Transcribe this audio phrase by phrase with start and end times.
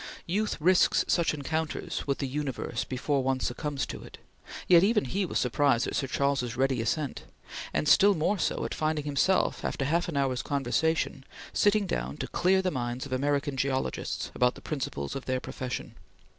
[0.25, 4.17] Youth risks such encounters with the universe before one succumbs to it,
[4.67, 7.25] yet even he was surprised at Sir Charles's ready assent,
[7.71, 12.27] and still more so at finding himself, after half an hour's conversation, sitting down to
[12.27, 15.93] clear the minds of American geologists about the principles of their profession.